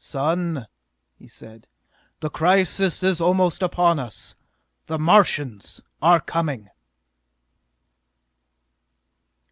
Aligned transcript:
"Son!" 0.00 0.68
he 1.16 1.26
said. 1.26 1.66
"The 2.20 2.30
crisis 2.30 3.02
is 3.02 3.20
almost 3.20 3.64
upon 3.64 3.98
us! 3.98 4.36
The 4.86 4.96
Martians 4.96 5.82
are 6.00 6.20
coming!" 6.20 6.68